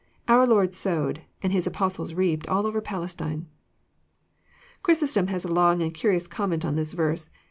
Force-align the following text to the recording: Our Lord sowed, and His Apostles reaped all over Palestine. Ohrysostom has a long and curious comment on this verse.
Our 0.27 0.47
Lord 0.47 0.73
sowed, 0.75 1.21
and 1.43 1.53
His 1.53 1.67
Apostles 1.67 2.15
reaped 2.15 2.47
all 2.49 2.65
over 2.65 2.81
Palestine. 2.81 3.45
Ohrysostom 4.83 5.27
has 5.27 5.45
a 5.45 5.53
long 5.53 5.83
and 5.83 5.93
curious 5.93 6.25
comment 6.25 6.65
on 6.65 6.73
this 6.73 6.93
verse. 6.93 7.29